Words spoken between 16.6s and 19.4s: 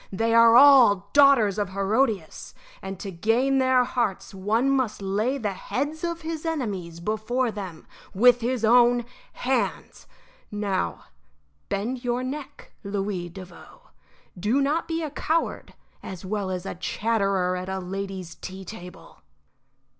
a chatterer at a lady's tea table."